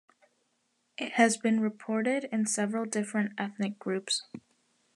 [0.97, 4.23] It has been reported in several different ethnic groups.